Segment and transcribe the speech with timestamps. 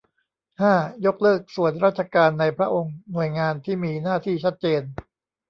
[0.61, 0.73] ห้า
[1.05, 4.81] ยกเลิกส่วนราชการในพระองค์ หน่วยงานที่มีหน้าที่ชัดเจน